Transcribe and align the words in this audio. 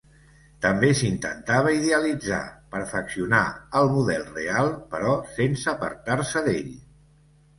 També 0.65 0.87
s’intentava 0.99 1.73
idealitzar, 1.79 2.39
perfeccionar 2.75 3.43
el 3.81 3.91
model 3.97 4.25
real, 4.39 4.69
però 4.95 5.13
sense 5.37 5.71
apartar-se 5.75 6.43
d’ell. 6.49 6.73